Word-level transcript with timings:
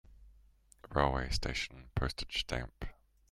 Railway 0.95 1.29
station 1.29 1.91
Postage 1.93 2.39
stamp. 2.39 2.85